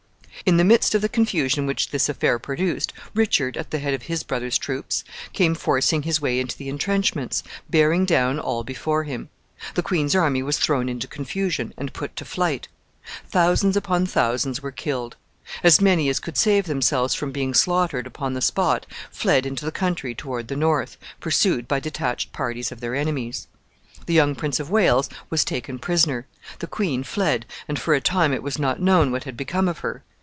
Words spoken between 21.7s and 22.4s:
detached